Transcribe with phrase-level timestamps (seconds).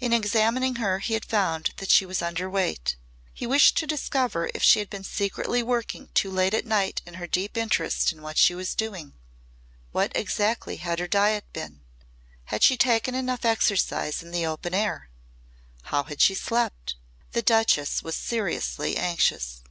[0.00, 2.96] In examining her he had found that she was underweight.
[3.32, 7.14] He wished to discover if she had been secretly working too late at night in
[7.14, 9.12] her deep interest in what she was doing.
[9.92, 11.82] What exactly had her diet been?
[12.46, 15.10] Had she taken enough exercise in the open air?
[15.84, 16.96] How had she slept?
[17.30, 19.62] The Duchess was seriously anxious.